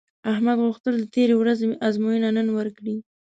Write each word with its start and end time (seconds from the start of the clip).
احمد 0.31 0.57
غوښتل 0.65 0.93
د 0.99 1.03
تېرې 1.15 1.35
ورځې 1.37 1.65
ازموینه 1.87 2.29
نن 2.37 2.47
ورکړي 2.57 2.95